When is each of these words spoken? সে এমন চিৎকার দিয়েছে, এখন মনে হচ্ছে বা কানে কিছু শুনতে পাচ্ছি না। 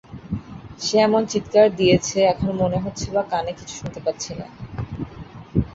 সে 0.79 0.95
এমন 0.99 1.21
চিৎকার 1.25 1.67
দিয়েছে, 1.75 2.17
এখন 2.25 2.49
মনে 2.61 2.77
হচ্ছে 2.77 3.07
বা 3.11 3.23
কানে 3.31 3.51
কিছু 3.51 3.73
শুনতে 3.75 3.99
পাচ্ছি 4.05 4.31
না। 4.39 4.47